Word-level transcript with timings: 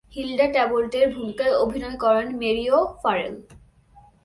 Hilda 0.13 0.47
টেবল্টের 0.47 1.05
ভূমিকায় 1.15 1.55
অভিনয় 1.55 1.97
করেন 1.97 2.27
মেরি 2.37 2.65
ও'ফারেল। 2.69 3.33